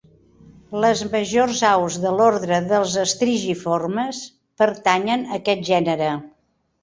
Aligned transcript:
Les 0.83 1.01
majors 1.15 1.59
aus 1.81 1.97
de 2.05 2.13
l'ordre 2.21 2.59
dels 2.71 2.95
estrigiformes 3.03 4.21
pertanyen 4.63 5.27
a 5.29 5.33
aquest 5.41 5.63
gènere. 5.69 6.09